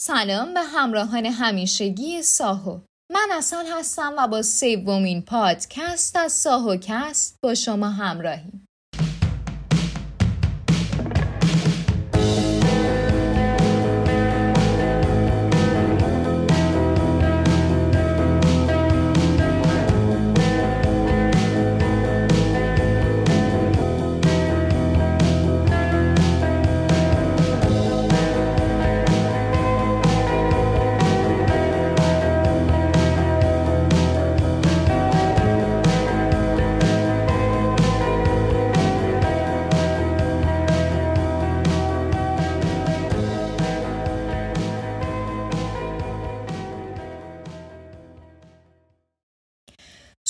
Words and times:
سلام 0.00 0.54
به 0.54 0.60
همراهان 0.60 1.26
همیشگی 1.26 2.22
ساهو. 2.22 2.80
من 3.12 3.28
اصل 3.32 3.66
هستم 3.72 4.14
و 4.18 4.28
با 4.28 4.42
سومین 4.42 5.22
پادکست 5.22 6.16
از 6.16 6.32
ساهوکست 6.32 7.36
با 7.42 7.54
شما 7.54 7.88
همراهیم. 7.88 8.67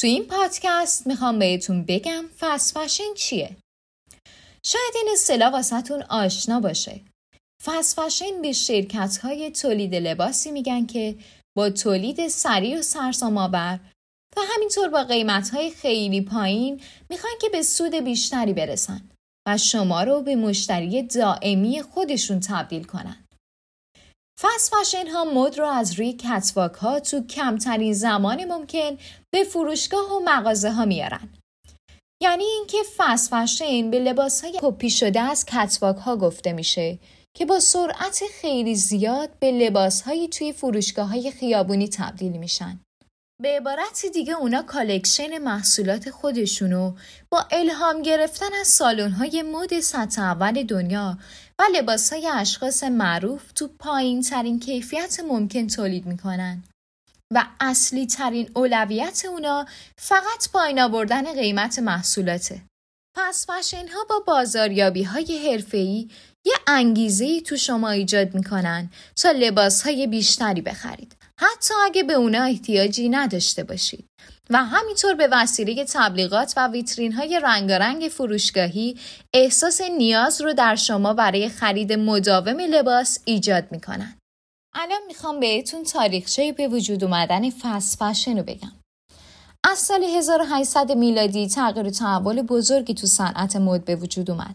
تو 0.00 0.06
این 0.06 0.24
پادکست 0.26 1.06
می‌خوام 1.06 1.38
بهتون 1.38 1.84
بگم 1.84 2.24
فست 2.38 2.78
فشن 2.78 3.14
چیه 3.16 3.56
شاید 4.62 4.94
این 4.94 5.08
اصطلاح 5.12 5.52
واسهتون 5.52 6.02
آشنا 6.02 6.60
باشه 6.60 7.00
فست 7.64 8.00
فشن 8.00 8.42
به 8.42 8.52
شرکت 8.52 9.18
های 9.22 9.50
تولید 9.50 9.94
لباسی 9.94 10.50
میگن 10.50 10.86
که 10.86 11.16
با 11.56 11.70
تولید 11.70 12.28
سریع 12.28 12.78
و 12.78 12.82
سرسام 12.82 13.38
آور 13.38 13.80
و 14.36 14.40
همینطور 14.54 14.88
با 14.88 15.04
قیمت 15.04 15.50
های 15.50 15.70
خیلی 15.70 16.20
پایین 16.20 16.80
می‌خوان 17.10 17.32
که 17.40 17.48
به 17.48 17.62
سود 17.62 17.94
بیشتری 17.94 18.52
برسن 18.52 19.00
و 19.48 19.58
شما 19.58 20.02
رو 20.02 20.22
به 20.22 20.36
مشتری 20.36 21.02
دائمی 21.02 21.82
خودشون 21.82 22.40
تبدیل 22.40 22.84
کنن. 22.84 23.27
فست 24.40 24.74
فشن 24.74 25.06
ها 25.06 25.24
مد 25.24 25.58
رو 25.58 25.66
از 25.66 25.92
روی 25.92 26.12
کتواک 26.12 26.72
ها 26.72 27.00
تو 27.00 27.26
کمترین 27.26 27.92
زمان 27.92 28.44
ممکن 28.44 28.98
به 29.30 29.44
فروشگاه 29.44 30.12
و 30.12 30.20
مغازه 30.24 30.72
ها 30.72 30.84
میارن. 30.84 31.28
یعنی 32.22 32.44
اینکه 32.44 32.78
fast 32.96 33.30
fashion 33.34 33.90
به 33.90 33.98
لباس 33.98 34.44
های 34.44 34.58
کپی 34.62 34.90
شده 34.90 35.20
از 35.20 35.44
catwalk 35.44 35.96
ها 35.96 36.16
گفته 36.16 36.52
میشه 36.52 36.98
که 37.36 37.46
با 37.46 37.60
سرعت 37.60 38.22
خیلی 38.40 38.74
زیاد 38.74 39.38
به 39.38 39.52
لباس 39.52 40.02
های 40.02 40.28
توی 40.28 40.52
فروشگاه 40.52 41.08
های 41.08 41.30
خیابونی 41.30 41.88
تبدیل 41.88 42.32
میشن. 42.32 42.80
به 43.42 43.48
عبارت 43.56 44.06
دیگه 44.06 44.32
اونا 44.32 44.62
collection 44.62 45.38
محصولات 45.38 46.10
خودشونو 46.10 46.94
با 47.30 47.46
الهام 47.50 48.02
گرفتن 48.02 48.54
از 48.60 48.68
سالن 48.68 49.10
های 49.10 49.42
مد 49.42 49.80
سطح 49.80 50.22
اول 50.22 50.62
دنیا 50.62 51.18
و 51.58 51.62
لباس 51.74 52.12
های 52.12 52.26
اشخاص 52.26 52.84
معروف 52.84 53.52
تو 53.52 53.68
پایین 53.68 54.22
ترین 54.22 54.60
کیفیت 54.60 55.20
ممکن 55.20 55.66
تولید 55.66 56.06
می‌کنن 56.06 56.62
و 57.34 57.46
اصلی 57.60 58.06
ترین 58.06 58.50
اولویت 58.54 59.24
اونا 59.28 59.66
فقط 59.98 60.48
پایین 60.52 60.80
آوردن 60.80 61.32
قیمت 61.32 61.78
محصولاته. 61.78 62.62
پس 63.16 63.46
فشن 63.50 63.88
ها 63.88 64.04
با 64.08 64.18
بازاریابی 64.26 65.02
های 65.02 65.50
حرفه‌ای 65.50 66.08
یه 66.44 66.54
انگیزه 66.66 67.40
تو 67.40 67.56
شما 67.56 67.90
ایجاد 67.90 68.34
می‌کنن 68.34 68.90
تا 69.16 69.30
لباس 69.30 69.82
های 69.82 70.06
بیشتری 70.06 70.60
بخرید. 70.60 71.17
حتی 71.40 71.74
اگه 71.84 72.02
به 72.02 72.12
اونا 72.12 72.42
احتیاجی 72.42 73.08
نداشته 73.08 73.64
باشید. 73.64 74.04
و 74.50 74.64
همینطور 74.64 75.14
به 75.14 75.28
وسیله 75.32 75.84
تبلیغات 75.84 76.54
و 76.56 76.68
ویترین 76.68 77.12
های 77.12 77.40
رنگارنگ 77.42 78.02
فروشگاهی 78.02 78.98
احساس 79.34 79.80
نیاز 79.80 80.40
رو 80.40 80.52
در 80.52 80.76
شما 80.76 81.14
برای 81.14 81.48
خرید 81.48 81.92
مداوم 81.92 82.60
لباس 82.60 83.18
ایجاد 83.24 83.64
می‌کنن. 83.70 84.18
الان 84.74 85.00
می‌خوام 85.06 85.40
بهتون 85.40 85.84
تاریخچه 85.84 86.52
به 86.52 86.68
وجود 86.68 87.04
اومدن 87.04 87.50
فست 87.50 87.98
فشن 88.02 88.38
رو 88.38 88.42
بگم. 88.42 88.72
از 89.64 89.78
سال 89.78 90.04
1800 90.04 90.92
میلادی 90.92 91.48
تغییر 91.48 91.86
و 91.86 91.90
تحول 91.90 92.42
بزرگی 92.42 92.94
تو 92.94 93.06
صنعت 93.06 93.56
مد 93.56 93.84
به 93.84 93.96
وجود 93.96 94.30
اومد 94.30 94.54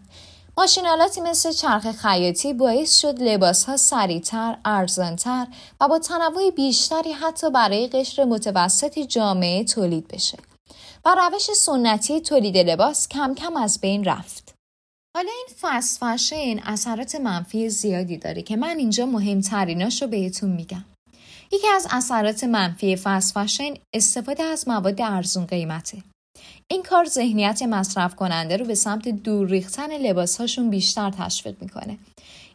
ماشینالاتی 0.58 1.22
مثل 1.22 1.52
چرخ 1.52 1.92
خیاطی 1.92 2.54
باعث 2.54 2.98
شد 2.98 3.22
لباس 3.22 3.64
ها 3.64 3.78
سریعتر، 3.78 4.58
ارزانتر 4.66 5.48
و 5.82 5.88
با 5.88 6.00
تنوع 6.00 6.52
بیشتری 6.52 7.12
حتی 7.12 7.50
برای 7.50 7.88
قشر 7.88 8.24
متوسطی 8.24 9.06
جامعه 9.06 9.64
تولید 9.64 10.08
بشه 10.08 10.38
و 11.06 11.16
روش 11.16 11.52
سنتی 11.52 12.22
تولید 12.22 12.58
لباس 12.58 13.08
کم 13.08 13.36
کم 13.36 13.56
از 13.58 13.82
بین 13.82 14.04
رفت. 14.04 14.56
حالا 15.18 15.30
این 15.32 15.58
فست 15.62 16.04
فشن 16.04 16.60
اثرات 16.60 17.16
منفی 17.16 17.70
زیادی 17.70 18.18
داره 18.18 18.42
که 18.42 18.56
من 18.56 18.78
اینجا 18.78 19.06
مهمتریناش 19.06 20.02
رو 20.02 20.08
بهتون 20.08 20.50
میگم. 20.50 20.86
یکی 21.52 21.68
از 21.68 21.88
اثرات 21.92 22.44
منفی 22.44 22.96
فست 22.96 23.34
فشن 23.34 23.74
استفاده 23.94 24.44
از 24.44 24.68
مواد 24.68 25.02
ارزون 25.02 25.46
قیمته. 25.46 25.98
این 26.68 26.84
کار 26.84 27.06
ذهنیت 27.06 27.62
مصرف 27.62 28.16
کننده 28.16 28.58
رو 28.58 28.66
به 28.66 28.76
سمت 28.76 29.08
دور 29.08 29.50
ریختن 29.50 29.98
لباسهاشون 29.98 30.70
بیشتر 30.70 31.12
تشویق 31.12 31.56
می‌کنه. 31.62 31.98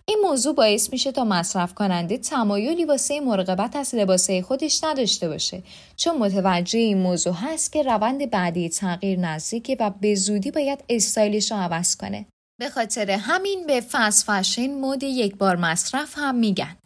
این 0.08 0.18
موضوع 0.22 0.54
باعث 0.54 0.92
میشه 0.92 1.12
تا 1.12 1.24
مصرف 1.24 1.74
کننده 1.74 2.18
تمایلی 2.18 2.84
واسه 2.84 3.20
مراقبت 3.20 3.76
از 3.76 3.94
لباسه 3.94 4.42
خودش 4.42 4.84
نداشته 4.84 5.28
باشه 5.28 5.62
چون 5.96 6.18
متوجه 6.18 6.78
این 6.78 6.98
موضوع 6.98 7.32
هست 7.32 7.72
که 7.72 7.82
روند 7.82 8.30
بعدی 8.30 8.68
تغییر 8.68 9.18
نزدیکه 9.18 9.76
و 9.80 9.90
به 9.90 10.14
زودی 10.14 10.50
باید 10.50 10.84
استایلش 10.88 11.52
رو 11.52 11.58
عوض 11.58 11.96
کنه. 11.96 12.26
به 12.60 12.68
خاطر 12.68 13.10
همین 13.10 13.66
به 13.66 13.80
فست 13.80 14.24
فشن 14.30 14.74
مود 14.74 15.02
یک 15.02 15.36
بار 15.36 15.56
مصرف 15.56 16.14
هم 16.16 16.34
میگن. 16.34 16.76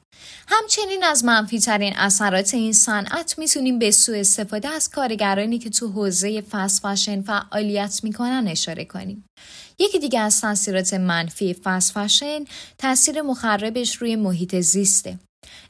همچنین 0.49 1.05
از 1.05 1.25
منفی 1.25 1.59
ترین 1.59 1.97
اثرات 1.97 2.55
این 2.55 2.73
صنعت 2.73 3.39
می‌تونیم 3.39 3.79
به 3.79 3.91
سوء 3.91 4.21
استفاده 4.21 4.69
از 4.69 4.91
کارگرانی 4.91 5.59
که 5.59 5.71
تو 5.71 5.89
حوزه 5.89 6.41
فست 6.41 6.87
فشن 6.87 7.23
فعالیت 7.23 8.01
می‌کنن 8.03 8.49
اشاره 8.49 8.85
کنیم. 8.85 9.25
یکی 9.79 9.99
دیگه 9.99 10.21
از 10.21 10.41
تاثیرات 10.41 10.95
منفی 10.95 11.55
فست 11.55 11.93
فشن 11.93 12.45
تاثیر 12.79 13.23
مخربش 13.23 13.97
روی 13.97 14.17
محیط 14.17 14.61
زیسته. 14.61 15.19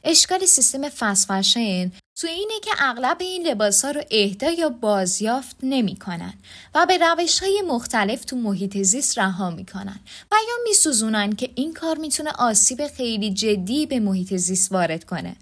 اشکال 0.03 0.45
سیستم 0.45 0.89
فست 0.89 1.27
فشن 1.27 1.91
تو 2.19 2.27
اینه 2.27 2.59
که 2.63 2.71
اغلب 2.79 3.17
این 3.19 3.47
لباس 3.47 3.85
ها 3.85 3.91
رو 3.91 4.01
اهدا 4.11 4.49
یا 4.51 4.69
بازیافت 4.69 5.55
نمی 5.63 5.95
کنن 5.95 6.33
و 6.75 6.85
به 6.85 6.97
روش 6.97 7.39
های 7.39 7.63
مختلف 7.67 8.25
تو 8.25 8.35
محیط 8.35 8.77
زیست 8.77 9.19
رها 9.19 9.49
می‌کنن 9.49 9.99
و 10.31 10.35
یا 10.49 10.55
میسوزونن 10.67 11.35
که 11.35 11.49
این 11.55 11.73
کار 11.73 11.97
می‌تونه 11.97 12.31
آسیب 12.31 12.87
خیلی 12.87 13.33
جدی 13.33 13.85
به 13.85 13.99
محیط 13.99 14.33
زیست 14.33 14.71
وارد 14.71 15.03
کنه. 15.03 15.35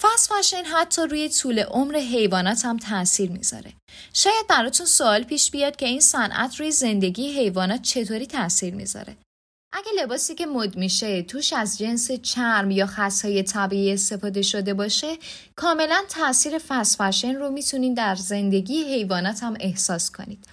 فست 0.00 0.32
فشن 0.32 0.64
حتی 0.64 1.02
روی 1.02 1.28
طول 1.28 1.58
عمر 1.58 1.96
حیوانات 1.96 2.64
هم 2.64 2.78
تاثیر 2.78 3.30
می‌ذاره. 3.30 3.72
شاید 4.12 4.46
براتون 4.48 4.86
سوال 4.86 5.22
پیش 5.22 5.50
بیاد 5.50 5.76
که 5.76 5.86
این 5.86 6.00
صنعت 6.00 6.56
روی 6.56 6.72
زندگی 6.72 7.32
حیوانات 7.32 7.82
چطوری 7.82 8.26
تاثیر 8.26 8.74
می‌ذاره. 8.74 9.16
اگه 9.72 10.02
لباسی 10.02 10.34
که 10.34 10.46
مد 10.46 10.76
میشه 10.76 11.22
توش 11.22 11.52
از 11.52 11.78
جنس 11.78 12.10
چرم 12.12 12.70
یا 12.70 12.86
خصهای 12.86 13.42
طبیعی 13.42 13.92
استفاده 13.92 14.42
شده 14.42 14.74
باشه 14.74 15.16
کاملا 15.56 16.02
تاثیر 16.08 16.58
فست 16.68 17.02
فشن 17.02 17.34
رو 17.34 17.50
می‌تونید 17.50 17.96
در 17.96 18.14
زندگی 18.14 18.84
حیوانات 18.84 19.42
هم 19.42 19.56
احساس 19.60 20.10
کنید. 20.10 20.46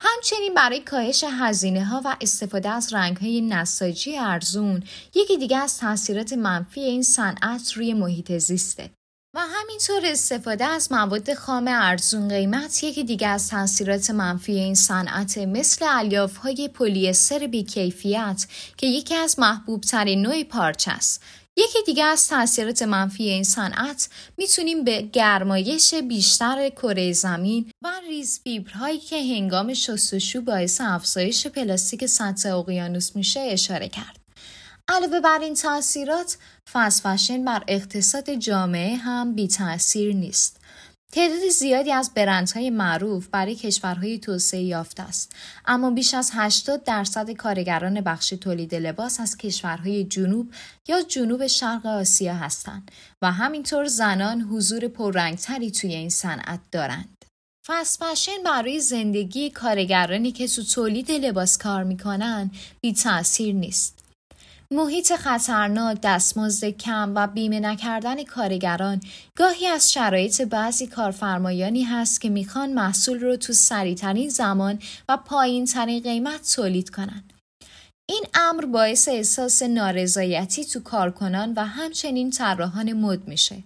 همچنین 0.00 0.54
برای 0.54 0.80
کاهش 0.80 1.24
هزینه 1.24 1.84
ها 1.84 2.02
و 2.04 2.16
استفاده 2.20 2.68
از 2.68 2.92
رنگ 2.92 3.16
های 3.16 3.40
نساجی 3.40 4.16
ارزون 4.16 4.82
یکی 5.14 5.36
دیگه 5.38 5.56
از 5.56 5.78
تاثیرات 5.78 6.32
منفی 6.32 6.80
این 6.80 7.02
صنعت 7.02 7.72
روی 7.72 7.94
محیط 7.94 8.38
زیسته. 8.38 8.90
و 9.34 9.40
همینطور 9.40 10.00
استفاده 10.04 10.64
از 10.64 10.92
مواد 10.92 11.34
خام 11.34 11.68
ارزون 11.68 12.28
قیمت 12.28 12.84
یکی 12.84 13.04
دیگه 13.04 13.26
از 13.26 13.48
تاثیرات 13.48 14.10
منفی 14.10 14.52
این 14.52 14.74
صنعت 14.74 15.38
مثل 15.38 15.86
الیاف 15.88 16.36
های 16.36 16.68
پلیستر 16.68 17.46
بیکیفیت 17.46 18.46
که 18.76 18.86
یکی 18.86 19.14
از 19.14 19.38
محبوب 19.38 19.80
ترین 19.80 20.22
نوع 20.22 20.44
پارچه 20.44 20.90
است. 20.90 21.22
یکی 21.56 21.78
دیگه 21.86 22.04
از 22.04 22.28
تاثیرات 22.28 22.82
منفی 22.82 23.24
این 23.24 23.44
صنعت 23.44 24.08
می‌تونیم 24.36 24.84
به 24.84 25.02
گرمایش 25.02 25.94
بیشتر 25.94 26.68
کره 26.68 27.12
زمین 27.12 27.70
و 27.82 27.88
ریز 28.08 28.40
فیبرهایی 28.44 28.98
که 28.98 29.16
هنگام 29.16 29.74
شستشو 29.74 30.40
باعث 30.40 30.80
افزایش 30.80 31.46
پلاستیک 31.46 32.06
سطح 32.06 32.56
اقیانوس 32.56 33.16
میشه 33.16 33.40
اشاره 33.40 33.88
کرد. 33.88 34.19
علاوه 34.90 35.20
بر 35.20 35.38
این 35.38 35.54
تاثیرات 35.54 36.36
فست 36.72 37.02
فشن 37.02 37.44
بر 37.44 37.64
اقتصاد 37.68 38.30
جامعه 38.30 38.96
هم 38.96 39.34
بی 39.34 39.48
تاثیر 39.48 40.14
نیست 40.14 40.60
تعداد 41.12 41.48
زیادی 41.48 41.92
از 41.92 42.10
برندهای 42.14 42.70
معروف 42.70 43.28
برای 43.28 43.54
کشورهای 43.54 44.18
توسعه 44.18 44.60
یافته 44.60 45.02
است 45.02 45.32
اما 45.66 45.90
بیش 45.90 46.14
از 46.14 46.30
80 46.34 46.84
درصد 46.84 47.30
کارگران 47.30 48.00
بخش 48.00 48.28
تولید 48.28 48.74
لباس 48.74 49.20
از 49.20 49.36
کشورهای 49.36 50.04
جنوب 50.04 50.52
یا 50.88 51.02
جنوب 51.02 51.46
شرق 51.46 51.86
آسیا 51.86 52.34
هستند 52.34 52.90
و 53.22 53.32
همینطور 53.32 53.86
زنان 53.86 54.40
حضور 54.40 54.88
پررنگتری 54.88 55.70
توی 55.70 55.94
این 55.94 56.10
صنعت 56.10 56.60
دارند. 56.72 57.24
فست 57.66 58.04
فشن 58.04 58.42
برای 58.44 58.80
زندگی 58.80 59.50
کارگرانی 59.50 60.32
که 60.32 60.48
تو 60.48 60.62
تولید 60.62 61.10
لباس 61.10 61.58
کار 61.58 61.84
می‌کنن 61.84 62.50
بی 62.80 62.92
تاثیر 62.92 63.54
نیست. 63.54 63.99
محیط 64.72 65.12
خطرناک، 65.12 65.98
دستمزد 66.02 66.64
کم 66.64 67.12
و 67.14 67.26
بیمه 67.26 67.60
نکردن 67.60 68.24
کارگران 68.24 69.00
گاهی 69.36 69.66
از 69.66 69.92
شرایط 69.92 70.42
بعضی 70.42 70.86
کارفرمایانی 70.86 71.82
هست 71.82 72.20
که 72.20 72.28
می‌خوان 72.28 72.72
محصول 72.72 73.20
رو 73.20 73.36
تو 73.36 73.52
سریعترین 73.52 74.28
زمان 74.28 74.78
و 75.08 75.16
پایین 75.16 75.64
ترین 75.64 76.02
قیمت 76.02 76.52
تولید 76.54 76.90
کنند. 76.90 77.32
این 78.08 78.24
امر 78.34 78.64
باعث 78.64 79.08
احساس 79.08 79.62
نارضایتی 79.62 80.64
تو 80.64 80.80
کارکنان 80.80 81.52
و 81.56 81.64
همچنین 81.64 82.30
طراحان 82.30 82.92
مد 82.92 83.28
میشه. 83.28 83.64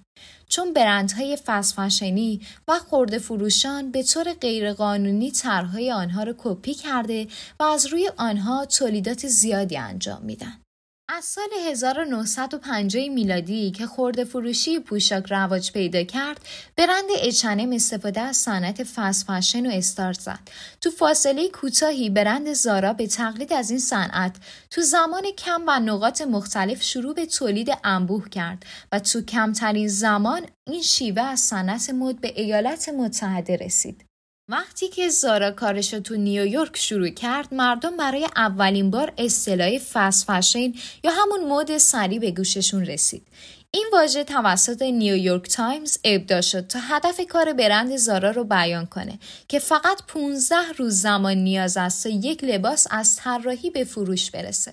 چون 0.49 0.73
برندهای 0.73 1.39
فسفشنی 1.47 2.41
و 2.69 2.79
خورده 2.79 3.19
فروشان 3.19 3.91
به 3.91 4.03
طور 4.03 4.33
غیرقانونی 4.33 5.31
طرحهای 5.31 5.93
آنها 5.93 6.23
را 6.23 6.35
کپی 6.39 6.75
کرده 6.75 7.27
و 7.61 7.63
از 7.63 7.87
روی 7.87 8.11
آنها 8.17 8.67
تولیدات 8.67 9.27
زیادی 9.27 9.77
انجام 9.77 10.23
میدن. 10.23 10.64
از 11.09 11.25
سال 11.25 11.49
1950 11.67 13.09
میلادی 13.09 13.71
که 13.71 13.87
خورده 13.87 14.25
فروشی 14.25 14.79
پوشاک 14.79 15.25
رواج 15.31 15.73
پیدا 15.73 16.03
کرد، 16.03 16.41
برند 16.77 17.05
اچنم 17.23 17.73
استفاده 17.73 18.21
از 18.21 18.37
صنعت 18.37 18.85
فست 18.85 19.27
فشن 19.27 19.67
و 19.67 19.71
استارت 19.71 20.21
زد. 20.21 20.39
تو 20.81 20.91
فاصله 20.91 21.49
کوتاهی 21.49 22.11
برند 22.11 22.53
زارا 22.53 22.93
به 22.93 23.07
تقلید 23.07 23.53
از 23.53 23.71
این 23.71 23.79
صنعت 23.79 24.37
تو 24.71 24.81
زمان 24.81 25.23
کم 25.39 25.63
و 25.67 25.81
نقاط 25.81 26.23
مختلف 26.23 26.83
شروع 26.83 27.15
به 27.15 27.27
تولید 27.27 27.69
انبوه 27.85 28.29
کرد 28.29 28.67
و 28.93 28.99
تو 28.99 29.23
کمترین 29.23 29.89
زمان 29.89 30.47
این 30.67 30.83
شیوه 30.83 31.23
از 31.23 31.41
صنعت 31.41 31.91
مد 31.91 32.21
به 32.21 32.33
ایالات 32.37 32.89
متحده 32.89 33.57
رسید. 33.57 34.14
وقتی 34.49 34.89
که 34.89 35.09
زارا 35.09 35.51
کارش 35.51 35.91
تو 35.91 36.17
نیویورک 36.17 36.77
شروع 36.77 37.09
کرد 37.09 37.55
مردم 37.55 37.97
برای 37.97 38.29
اولین 38.37 38.91
بار 38.91 39.13
اصطلاح 39.19 39.79
fast 39.79 40.27
fashion 40.27 40.73
یا 41.05 41.11
همون 41.11 41.49
مد 41.49 41.79
سریع 41.79 42.19
به 42.19 42.31
گوششون 42.31 42.87
رسید. 42.87 43.27
این 43.71 43.87
واژه 43.93 44.25
توسط 44.25 44.83
نیویورک 44.83 45.49
تایمز 45.49 45.99
ابداع 46.05 46.41
شد 46.41 46.67
تا 46.67 46.79
هدف 46.83 47.21
کار 47.29 47.53
برند 47.53 47.97
زارا 47.97 48.31
رو 48.31 48.45
بیان 48.45 48.87
کنه 48.87 49.19
که 49.49 49.59
فقط 49.59 50.03
15 50.09 50.57
روز 50.79 51.01
زمان 51.01 51.37
نیاز 51.37 51.77
است 51.77 52.03
تا 52.03 52.09
یک 52.09 52.45
لباس 52.45 52.87
از 52.91 53.17
طراحی 53.17 53.71
به 53.71 53.85
فروش 53.85 54.31
برسه. 54.31 54.73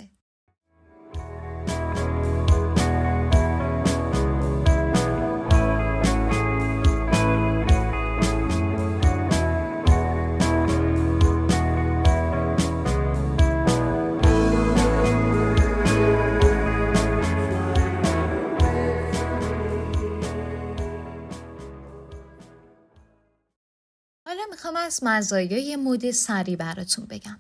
می‌خوام 24.50 24.76
از 24.76 25.00
مزایای 25.04 25.76
مد 25.76 26.12
سری 26.12 26.56
براتون 26.56 27.06
بگم. 27.06 27.40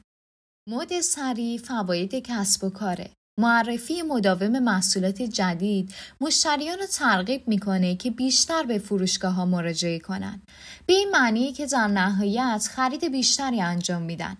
مد 0.69 1.01
سری 1.01 1.57
فواید 1.57 2.15
کسب 2.15 2.63
و 2.63 2.69
کاره. 2.69 3.11
معرفی 3.39 4.01
مداوم 4.01 4.59
محصولات 4.59 5.21
جدید 5.21 5.93
مشتریان 6.21 6.79
رو 6.79 6.85
ترغیب 6.85 7.47
می‌کنه 7.47 7.95
که 7.95 8.11
بیشتر 8.11 8.63
به 8.63 8.79
فروشگاه 8.79 9.33
ها 9.33 9.45
مراجعه 9.45 9.99
کنن. 9.99 10.41
به 10.85 10.93
این 10.93 11.09
معنی 11.11 11.53
که 11.53 11.65
در 11.65 11.87
نهایت 11.87 12.69
خرید 12.75 13.11
بیشتری 13.11 13.61
انجام 13.61 14.01
میدن. 14.01 14.37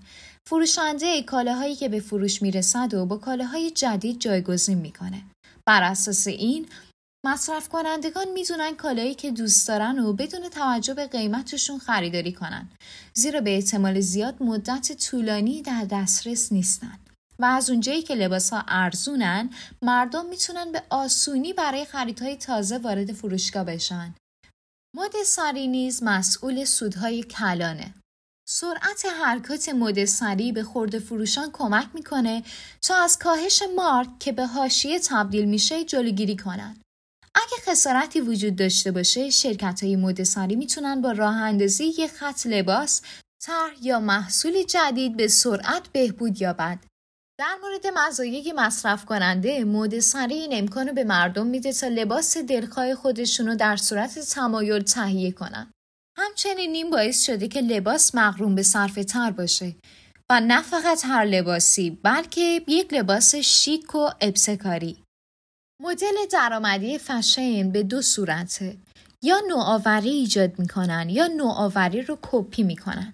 فروشنده 0.49 1.23
کالاهایی 1.23 1.75
که 1.75 1.89
به 1.89 1.99
فروش 1.99 2.41
می‌رسد 2.41 2.93
و 2.93 3.05
با 3.05 3.17
کالاهای 3.17 3.71
جدید 3.71 4.19
جایگزین 4.19 4.77
می‌کنه. 4.77 5.23
بر 5.67 5.83
اساس 5.83 6.27
این 6.27 6.67
مصرف 7.25 7.69
کنندگان 7.69 8.29
می‌تونن 8.33 8.75
کالایی 8.75 9.15
که 9.15 9.31
دوست 9.31 9.67
دارن 9.67 9.99
و 9.99 10.13
بدون 10.13 10.49
توجه 10.49 10.93
به 10.93 11.07
قیمتشون 11.07 11.79
خریداری 11.79 12.33
کنن. 12.33 12.69
زیرا 13.13 13.41
به 13.41 13.55
احتمال 13.55 13.99
زیاد 13.99 14.43
مدت 14.43 14.91
طولانی 14.91 15.61
در 15.61 15.85
دسترس 15.91 16.51
نیستن. 16.51 16.99
و 17.39 17.45
از 17.45 17.69
اونجایی 17.69 18.01
که 18.01 18.15
لباس 18.15 18.53
ها 18.53 18.63
ارزونن 18.67 19.49
مردم 19.81 20.25
می‌تونن 20.25 20.71
به 20.71 20.83
آسونی 20.89 21.53
برای 21.53 21.85
خریدهای 21.85 22.37
تازه 22.37 22.77
وارد 22.77 23.13
فروشگاه 23.13 23.63
بشن. 23.63 24.15
مد 24.95 25.23
سری 25.25 25.67
نیز 25.67 26.03
مسئول 26.03 26.65
سودهای 26.65 27.23
کلانه. 27.23 27.93
سرعت 28.49 29.05
حرکات 29.23 29.69
مد 29.69 30.05
سری 30.05 30.51
به 30.51 30.63
خورده 30.63 30.99
فروشان 30.99 31.49
کمک 31.53 31.87
می‌کنه 31.93 32.43
تا 32.81 32.95
از 32.95 33.19
کاهش 33.19 33.63
مارک 33.75 34.19
که 34.19 34.31
به 34.31 34.45
حاشیه 34.45 34.99
تبدیل 34.99 35.45
میشه 35.45 35.83
جلوگیری 35.83 36.35
کنند. 36.37 36.81
اگه 37.35 37.57
خسارتی 37.61 38.21
وجود 38.21 38.55
داشته 38.55 38.91
باشه 38.91 39.29
شرکت 39.29 39.83
های 39.83 39.95
مد 39.95 40.23
سری 40.23 40.55
می‌تونن 40.55 41.01
با 41.01 41.11
راه 41.11 41.35
اندازی 41.35 41.85
یک 41.85 42.11
خط 42.11 42.45
لباس 42.45 43.01
طرح 43.43 43.73
یا 43.81 43.99
محصول 43.99 44.63
جدید 44.63 45.17
به 45.17 45.27
سرعت 45.27 45.87
بهبود 45.87 46.41
یابد 46.41 46.79
در 47.39 47.57
مورد 47.61 47.87
مزایای 47.97 48.53
مصرف 48.55 49.05
کننده 49.05 49.63
مد 49.63 49.99
سری 49.99 50.33
این 50.33 50.49
امکان 50.53 50.93
به 50.93 51.03
مردم 51.03 51.47
میده 51.47 51.73
تا 51.73 51.87
لباس 51.87 52.37
دلخواه 52.37 52.95
خودشون 52.95 53.47
رو 53.47 53.55
در 53.55 53.75
صورت 53.75 54.19
تمایل 54.19 54.81
تهیه 54.81 55.31
کنن. 55.31 55.71
همچنین 56.17 56.75
این 56.75 56.89
باعث 56.89 57.25
شده 57.25 57.47
که 57.47 57.61
لباس 57.61 58.15
مغروم 58.15 58.55
به 58.55 58.63
صرفه 58.63 59.03
تر 59.03 59.31
باشه 59.31 59.75
و 60.29 60.39
نه 60.39 60.61
فقط 60.61 61.01
هر 61.05 61.25
لباسی 61.25 61.89
بلکه 61.89 62.61
یک 62.67 62.93
لباس 62.93 63.35
شیک 63.35 63.95
و 63.95 64.09
ابتکاری. 64.21 65.00
مدل 65.83 66.15
درآمدی 66.31 66.97
فشن 66.97 67.71
به 67.71 67.83
دو 67.83 68.01
صورته. 68.01 68.77
یا 69.21 69.41
نوآوری 69.49 70.09
ایجاد 70.09 70.59
می‌کنن 70.59 71.09
یا 71.09 71.27
نوآوری 71.27 72.01
رو 72.01 72.17
کپی 72.21 72.63
می‌کنن. 72.63 73.13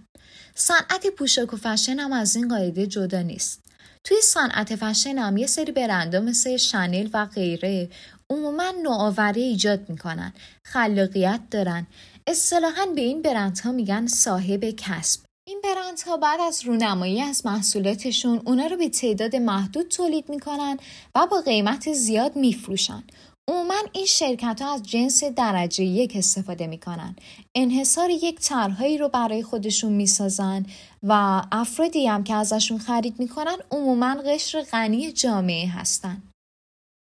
صنعت 0.55 1.07
پوشاک 1.07 1.53
و 1.53 1.57
فشن 1.57 1.99
هم 1.99 2.13
از 2.13 2.35
این 2.35 2.47
قاعده 2.47 2.87
جدا 2.87 3.21
نیست. 3.21 3.61
توی 4.03 4.17
صنعت 4.21 4.75
فشن 4.75 5.17
هم 5.17 5.37
یه 5.37 5.47
سری 5.47 5.71
برندها 5.71 6.21
مثل 6.21 6.57
شنل 6.57 7.09
و 7.13 7.25
غیره 7.25 7.89
عموما 8.29 8.73
نوآوری 8.83 9.41
ایجاد 9.41 9.89
می‌کنن. 9.89 10.33
خلاقیت 10.63 11.41
دارن. 11.51 11.87
اصطلاحا 12.27 12.85
به 12.85 13.01
این 13.01 13.21
برندها 13.21 13.71
میگن 13.71 14.07
صاحب 14.07 14.63
کسب. 14.77 15.26
این 15.49 15.61
برندها 15.63 16.17
بعد 16.17 16.39
از 16.39 16.65
رونمایی 16.65 17.21
از 17.21 17.45
محصولاتشون 17.45 18.41
اونا 18.45 18.67
رو 18.67 18.77
به 18.77 18.89
تعداد 18.89 19.35
محدود 19.35 19.87
تولید 19.87 20.29
می‌کنن 20.29 20.77
و 21.15 21.27
با 21.31 21.41
قیمت 21.41 21.93
زیاد 21.93 22.35
میفروشن. 22.35 23.03
عموما 23.47 23.75
این 23.93 24.05
شرکت 24.05 24.61
ها 24.61 24.73
از 24.73 24.83
جنس 24.83 25.23
درجه 25.23 25.83
یک 25.83 26.15
استفاده 26.15 26.67
می‌کنن. 26.67 27.15
انحصار 27.55 28.09
یک 28.09 28.39
طرحهایی 28.39 28.97
رو 28.97 29.09
برای 29.09 29.43
خودشون 29.43 29.93
می‌سازن 29.93 30.65
و 31.03 31.41
افرادی 31.51 32.07
هم 32.07 32.23
که 32.23 32.33
ازشون 32.33 32.77
خرید 32.77 33.19
می‌کنن 33.19 33.57
عموما 33.71 34.15
قشر 34.15 34.61
غنی 34.61 35.11
جامعه 35.11 35.67
هستن. 35.67 36.23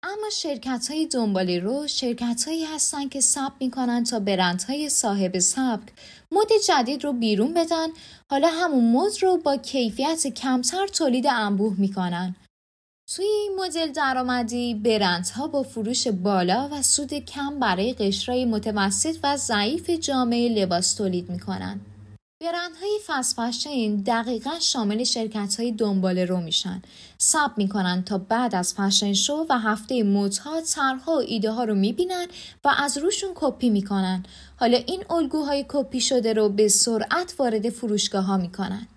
اما 0.02 0.30
شرکت 0.32 0.86
های 0.90 1.06
دنبال 1.06 1.50
رو 1.50 1.86
شرکت 1.86 2.44
هایی 2.46 2.64
هستن 2.64 3.08
که 3.08 3.20
ثبت 3.20 3.52
می‌کنن 3.60 4.04
تا 4.04 4.20
برندهای 4.20 4.88
صاحب 4.88 5.38
سبک 5.38 5.88
مد 6.32 6.48
جدید 6.68 7.04
رو 7.04 7.12
بیرون 7.12 7.54
بدن. 7.54 7.86
حالا 8.30 8.48
همون 8.48 8.92
مد 8.92 9.12
رو 9.22 9.36
با 9.36 9.56
کیفیت 9.56 10.26
کمتر 10.26 10.86
تولید 10.86 11.26
انبوه 11.26 11.74
می‌کنن. 11.78 12.36
توی 13.14 13.24
این 13.24 13.52
مدل 13.58 13.92
درآمدی 13.92 14.74
برندها 14.74 15.46
با 15.46 15.62
فروش 15.62 16.08
بالا 16.08 16.68
و 16.72 16.82
سود 16.82 17.14
کم 17.14 17.58
برای 17.58 17.92
قشرهای 17.92 18.44
متوسط 18.44 19.16
و 19.22 19.36
ضعیف 19.36 19.90
جامعه 19.90 20.48
لباس 20.48 20.94
تولید 20.94 21.30
می‌کنن. 21.30 21.80
برندهای 22.40 22.98
فست 23.06 23.40
فشن 23.40 23.96
دقیقا 23.96 24.58
شامل 24.60 25.04
شرکت 25.04 25.60
های 25.60 25.72
دنبال 25.72 26.18
رو 26.18 26.40
میشن. 26.40 26.82
سب 27.18 27.50
می‌کنن 27.56 28.02
تا 28.02 28.18
بعد 28.18 28.54
از 28.54 28.74
فشن 28.74 29.12
شو 29.12 29.46
و 29.48 29.58
هفته 29.58 30.02
مدها 30.02 30.60
طرحها 30.60 31.12
و 31.12 31.22
ایده 31.26 31.50
ها 31.50 31.64
رو 31.64 31.74
می‌بینن 31.74 32.26
و 32.64 32.74
از 32.78 32.98
روشون 32.98 33.30
کپی 33.34 33.70
می‌کنن. 33.70 34.22
حالا 34.56 34.78
این 34.86 35.04
الگوهای 35.10 35.64
کپی 35.68 36.00
شده 36.00 36.32
رو 36.32 36.48
به 36.48 36.68
سرعت 36.68 37.34
وارد 37.38 37.70
فروشگاه 37.70 38.24
ها 38.24 38.36
می‌کنن. 38.36 38.88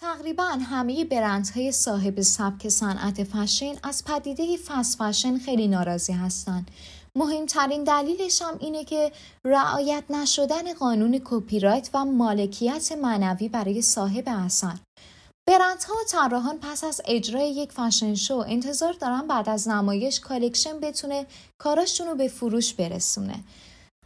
تقریبا 0.00 0.44
همه 0.44 1.04
برندهای 1.04 1.72
صاحب 1.72 2.20
سبک 2.20 2.68
صنعت 2.68 3.24
فشن 3.24 3.74
از 3.82 4.04
پدیده 4.04 4.56
fast 4.56 4.98
fashion 5.02 5.38
خیلی 5.38 5.68
ناراضی 5.68 6.12
هستند 6.12 6.70
مهمترین 7.16 7.84
دلیلش 7.84 8.42
هم 8.42 8.56
اینه 8.60 8.84
که 8.84 9.12
رعایت 9.44 10.04
نشدن 10.10 10.72
قانون 10.74 11.20
کپی 11.24 11.60
رایت 11.60 11.90
و 11.94 12.04
مالکیت 12.04 12.92
معنوی 12.92 13.48
برای 13.48 13.82
صاحب 13.82 14.24
اثر. 14.26 14.76
برندها 15.48 15.94
و 15.94 16.04
طراحان 16.08 16.58
پس 16.62 16.84
از 16.84 17.00
اجرای 17.04 17.50
یک 17.50 17.72
fashion 17.72 18.14
show 18.14 18.44
انتظار 18.48 18.92
دارن 18.92 19.26
بعد 19.26 19.48
از 19.48 19.68
نمایش 19.68 20.20
collection 20.20 20.80
بتونه 20.80 21.26
کاراشون 21.58 22.06
رو 22.06 22.14
به 22.14 22.28
فروش 22.28 22.74
برسونه. 22.74 23.34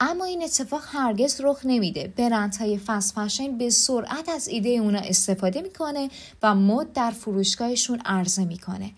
اما 0.01 0.25
این 0.25 0.43
اتفاق 0.43 0.83
هرگز 0.87 1.41
رخ 1.41 1.61
نمیده. 1.65 2.13
برندهای 2.17 2.79
fast 2.79 3.15
fashion 3.15 3.59
به 3.59 3.71
سرعت 3.71 4.29
از 4.29 4.49
ایده 4.49 4.69
اونا 4.69 4.99
استفاده 4.99 5.63
می‌کنه 5.63 6.11
و 6.43 6.55
مد 6.55 6.93
در 6.93 7.11
فروشگاهشون 7.11 8.01
عرضه 8.05 8.45
می‌کنه. 8.45 8.91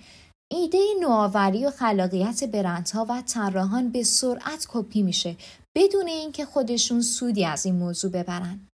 ایده 0.53 0.79
نوآوری 1.01 1.67
و 1.67 1.71
خلاقیت 1.71 2.45
برندها 2.45 3.07
و 3.09 3.23
طراحان 3.27 3.89
به 3.91 4.03
سرعت 4.03 4.67
کپی 4.69 5.03
میشه 5.03 5.37
بدون 5.75 6.07
اینکه 6.07 6.45
خودشون 6.45 7.01
سودی 7.01 7.45
از 7.45 7.67
این 7.67 7.75
موضوع 7.75 8.11
ببرن. 8.11 8.69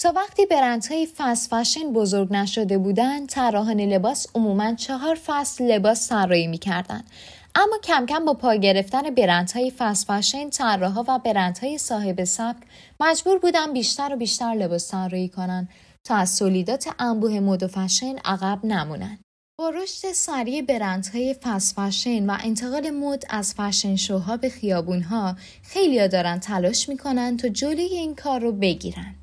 تا 0.00 0.12
وقتی 0.16 0.46
برندهای 0.46 1.08
فست 1.16 1.54
فشن 1.54 1.92
بزرگ 1.92 2.32
نشده 2.32 2.78
بودند 2.78 3.28
طراحان 3.28 3.80
لباس 3.80 4.26
عموما 4.34 4.74
چهار 4.74 5.14
فصل 5.26 5.64
لباس 5.64 6.08
طراحی 6.08 6.46
می‌کردند 6.46 7.10
اما 7.54 7.78
کم 7.84 8.06
کم 8.06 8.24
با 8.24 8.34
پا 8.34 8.54
گرفتن 8.54 9.10
برندهای 9.10 9.70
فست 9.70 10.06
فشن 10.06 10.50
طراحها 10.50 11.04
و 11.08 11.18
برندهای 11.18 11.78
صاحب 11.78 12.24
سبک 12.24 12.62
مجبور 13.00 13.38
بودن 13.38 13.72
بیشتر 13.72 14.14
و 14.14 14.16
بیشتر 14.16 14.54
لباس 14.54 14.90
طراحی 14.90 15.28
کنند 15.28 15.68
تا 16.04 16.16
از 16.16 16.38
تولیدات 16.38 16.88
انبوه 16.98 17.40
مد 17.40 17.62
و 17.62 17.68
فشن 17.68 18.16
عقب 18.24 18.64
نمونند 18.64 19.18
با 19.62 19.70
رشد 19.70 20.12
سریع 20.12 20.62
برندهای 20.62 21.34
فست 21.42 21.74
فشن 21.74 22.30
و 22.30 22.36
انتقال 22.44 22.90
مد 22.90 23.22
از 23.30 23.54
فشن 23.54 23.96
شوها 23.96 24.36
به 24.36 24.48
خیابونها 24.48 25.36
خیلیا 25.62 26.06
دارن 26.06 26.38
تلاش 26.40 26.88
می‌کنن 26.88 27.36
تا 27.36 27.48
جلوی 27.48 27.82
این 27.82 28.14
کار 28.14 28.40
رو 28.40 28.52
بگیرن. 28.52 29.14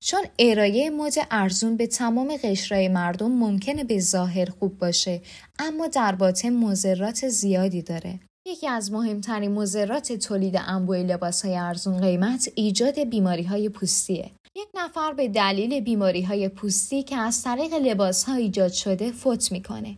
چون 0.00 0.20
ارائه 0.38 0.90
مد 0.90 1.12
ارزون 1.30 1.76
به 1.76 1.86
تمام 1.86 2.36
قشرهای 2.44 2.88
مردم 2.88 3.32
ممکنه 3.32 3.84
به 3.84 4.00
ظاهر 4.00 4.50
خوب 4.50 4.78
باشه 4.78 5.20
اما 5.58 5.86
در 5.86 6.14
باطن 6.14 6.50
مضرات 6.50 7.28
زیادی 7.28 7.82
داره. 7.82 8.20
یکی 8.46 8.68
از 8.68 8.92
مهمترین 8.92 9.52
مضرات 9.52 10.12
تولید 10.12 10.56
انبوه 10.66 10.96
لباس 10.96 11.44
های 11.44 11.56
ارزون 11.56 12.00
قیمت 12.00 12.48
ایجاد 12.54 12.98
بیماری 12.98 13.42
های 13.42 13.68
پوستیه. 13.68 14.30
یک 14.56 14.68
نفر 14.74 15.12
به 15.12 15.28
دلیل 15.28 15.80
بیماری 15.80 16.22
های 16.22 16.48
پوستی 16.48 17.02
که 17.02 17.16
از 17.16 17.42
طریق 17.42 17.74
لباس 17.74 18.24
ها 18.24 18.34
ایجاد 18.34 18.72
شده 18.72 19.12
فوت 19.12 19.52
می‌کنه. 19.52 19.96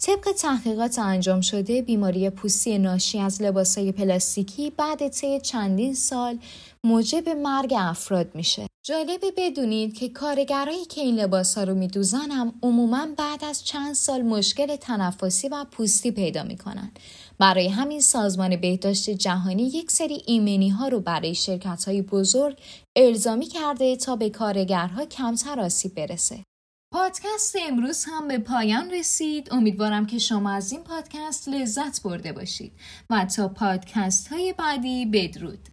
طبق 0.00 0.32
تحقیقات 0.32 0.98
انجام 0.98 1.40
شده 1.40 1.82
بیماری 1.82 2.30
پوستی 2.30 2.78
ناشی 2.78 3.18
از 3.18 3.42
لباس 3.42 3.78
های 3.78 3.92
پلاستیکی 3.92 4.70
بعد 4.70 5.08
طی 5.08 5.40
چندین 5.40 5.94
سال 5.94 6.38
موجب 6.84 7.28
مرگ 7.28 7.74
افراد 7.76 8.34
میشه. 8.34 8.66
جالبه 8.86 9.32
بدونید 9.36 9.94
که 9.94 10.08
کارگرایی 10.08 10.84
که 10.84 11.00
این 11.00 11.14
لباس 11.14 11.58
ها 11.58 11.64
رو 11.64 11.74
میدوزن 11.74 12.30
هم 12.30 12.54
عموما 12.62 13.06
بعد 13.16 13.44
از 13.44 13.64
چند 13.64 13.94
سال 13.94 14.22
مشکل 14.22 14.76
تنفسی 14.76 15.48
و 15.48 15.66
پوستی 15.70 16.10
پیدا 16.10 16.42
می‌کنن. 16.42 16.90
برای 17.38 17.68
همین 17.68 18.00
سازمان 18.00 18.56
بهداشت 18.56 19.10
جهانی 19.10 19.62
یک 19.62 19.90
سری 19.90 20.22
ایمنی 20.26 20.68
ها 20.68 20.88
رو 20.88 21.00
برای 21.00 21.34
شرکت 21.34 21.84
های 21.86 22.02
بزرگ 22.02 22.56
الزامی 22.96 23.46
کرده 23.46 23.96
تا 23.96 24.16
به 24.16 24.30
کارگرها 24.30 25.04
کمتر 25.04 25.60
آسیب 25.60 25.94
برسه. 25.94 26.44
پادکست 26.92 27.56
امروز 27.68 28.04
هم 28.04 28.28
به 28.28 28.38
پایان 28.38 28.90
رسید. 28.90 29.48
امیدوارم 29.52 30.06
که 30.06 30.18
شما 30.18 30.50
از 30.50 30.72
این 30.72 30.84
پادکست 30.84 31.48
لذت 31.48 32.02
برده 32.02 32.32
باشید. 32.32 32.72
و 33.10 33.24
تا 33.24 33.48
پادکست 33.48 34.28
های 34.28 34.54
بعدی 34.58 35.06
بدرود. 35.06 35.68